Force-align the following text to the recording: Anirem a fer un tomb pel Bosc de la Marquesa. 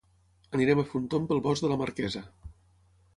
Anirem 0.57 0.79
a 0.83 0.85
fer 0.87 0.95
un 0.99 1.05
tomb 1.13 1.29
pel 1.31 1.43
Bosc 1.47 1.65
de 1.65 1.69
la 1.73 1.77
Marquesa. 1.83 2.23